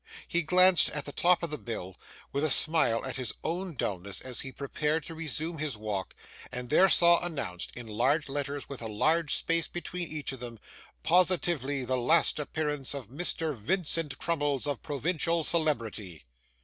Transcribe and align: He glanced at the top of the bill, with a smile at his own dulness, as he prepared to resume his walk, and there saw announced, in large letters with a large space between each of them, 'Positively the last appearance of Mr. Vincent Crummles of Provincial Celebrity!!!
He 0.27 0.41
glanced 0.41 0.89
at 0.89 1.05
the 1.05 1.11
top 1.11 1.43
of 1.43 1.51
the 1.51 1.59
bill, 1.59 1.95
with 2.31 2.43
a 2.43 2.49
smile 2.49 3.05
at 3.05 3.17
his 3.17 3.35
own 3.43 3.75
dulness, 3.75 4.19
as 4.19 4.39
he 4.39 4.51
prepared 4.51 5.03
to 5.03 5.13
resume 5.13 5.59
his 5.59 5.77
walk, 5.77 6.15
and 6.51 6.69
there 6.71 6.89
saw 6.89 7.23
announced, 7.23 7.71
in 7.75 7.85
large 7.85 8.27
letters 8.27 8.67
with 8.67 8.81
a 8.81 8.87
large 8.87 9.35
space 9.35 9.67
between 9.67 10.07
each 10.07 10.31
of 10.31 10.39
them, 10.39 10.57
'Positively 11.03 11.85
the 11.85 11.97
last 11.99 12.39
appearance 12.39 12.95
of 12.95 13.09
Mr. 13.09 13.55
Vincent 13.55 14.17
Crummles 14.17 14.65
of 14.65 14.81
Provincial 14.81 15.43
Celebrity!!! 15.43 16.25